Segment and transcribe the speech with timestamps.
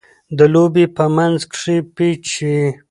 [0.37, 2.59] د لوبي په منځ کښي پېچ يي.